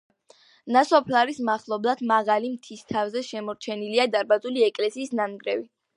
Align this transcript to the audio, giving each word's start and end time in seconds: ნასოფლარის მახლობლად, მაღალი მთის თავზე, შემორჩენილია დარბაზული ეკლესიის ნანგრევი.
ნასოფლარის 0.75 1.41
მახლობლად, 1.49 2.01
მაღალი 2.13 2.51
მთის 2.55 2.83
თავზე, 2.93 3.23
შემორჩენილია 3.29 4.11
დარბაზული 4.17 4.69
ეკლესიის 4.73 5.15
ნანგრევი. 5.21 5.67